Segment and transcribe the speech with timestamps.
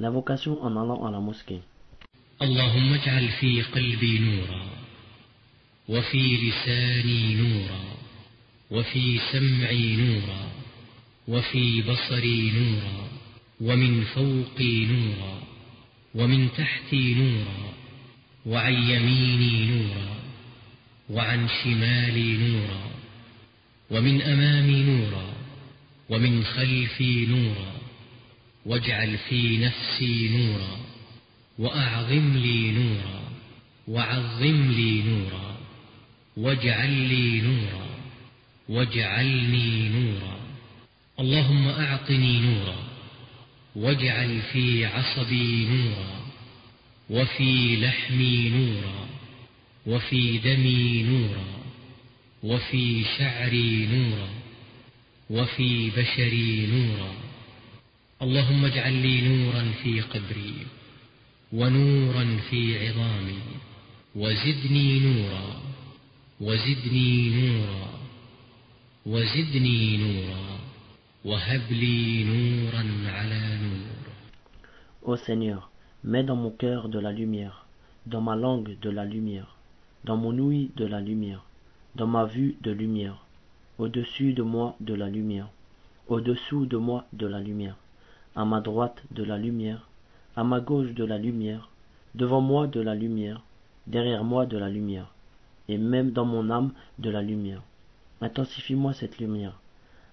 [0.00, 1.60] L'invocation en allant à la mosquée.
[2.42, 4.64] اللهم اجعل في قلبي نورا
[5.88, 7.84] وفي لساني نورا
[8.70, 10.52] وفي سمعي نورا
[11.28, 13.08] وفي بصري نورا
[13.60, 15.42] ومن فوقي نورا
[16.14, 17.74] ومن تحتي نورا
[18.46, 20.16] وعن يميني نورا
[21.10, 22.90] وعن شمالي نورا
[23.90, 25.32] ومن أمامي نورا
[26.10, 27.80] ومن خلفي نورا
[28.66, 30.78] واجعل في نفسي نورا
[31.58, 33.22] وأعظم لي نورا
[33.88, 35.56] وعظم لي نورا
[36.36, 37.86] واجعل لي نورا
[38.68, 40.40] واجعلني نورا.
[41.20, 42.76] اللهم أعطني نورا
[43.76, 46.20] واجعل في عصبي نورا
[47.10, 49.08] وفي لحمي نورا
[49.86, 51.46] وفي دمي نورا
[52.42, 54.28] وفي شعري نورا
[55.30, 57.29] وفي بشري نورا.
[58.21, 60.53] اللهم اجعل لي نورا في قبري
[61.53, 63.39] ونورا في عظامي
[64.15, 65.61] وزدني نورا
[66.41, 67.89] وزدني نورا
[69.05, 70.59] وزدني نورا
[71.25, 72.83] وهب لي نورا
[73.17, 73.95] على نور
[75.03, 75.69] Ô Seigneur,
[76.03, 77.65] mets dans mon cœur de la lumière,
[78.07, 79.55] dans ma langue de la lumière,
[80.03, 81.43] dans mon ouïe de la lumière,
[81.95, 83.23] dans ma vue de lumière,
[83.77, 85.49] au-dessus de moi de la lumière,
[86.07, 87.77] au-dessous de moi de la lumière,
[88.36, 89.88] à ma droite de la lumière,
[90.36, 91.68] à ma gauche de la lumière,
[92.14, 93.42] devant moi de la lumière,
[93.86, 95.12] derrière moi de la lumière,
[95.68, 97.62] et même dans mon âme de la lumière.
[98.20, 99.58] Intensifie-moi cette lumière,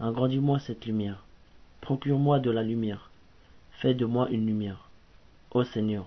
[0.00, 1.24] agrandis-moi cette lumière,
[1.80, 3.10] procure-moi de la lumière,
[3.70, 4.88] fais de moi une lumière.
[5.52, 6.06] Ô Seigneur,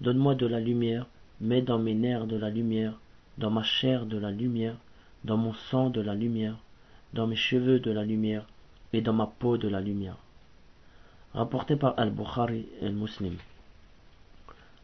[0.00, 1.06] donne-moi de la lumière,
[1.40, 2.94] mets dans mes nerfs de la lumière,
[3.38, 4.76] dans ma chair de la lumière,
[5.24, 6.56] dans mon sang de la lumière,
[7.14, 8.46] dans mes cheveux de la lumière,
[8.92, 10.16] et dans ma peau de la lumière.
[11.34, 13.38] Rapporté par Al-Bukhari et Muslim.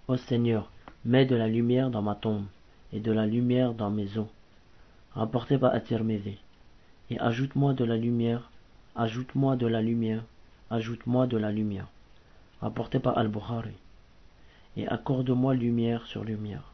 [0.08, 0.70] Ô Seigneur,
[1.04, 2.46] mets de la lumière dans ma tombe,
[2.90, 4.28] et de la lumière dans mes os.
[5.12, 6.38] Rapporté par At-Tirmidhi.
[7.10, 8.50] Et ajoute-moi de la lumière,
[8.96, 10.24] ajoute-moi de la lumière,
[10.70, 11.88] ajoute-moi de la lumière.
[12.62, 13.74] Rapporté par Al-Bukhari.
[14.78, 16.72] Et accorde-moi lumière sur lumière.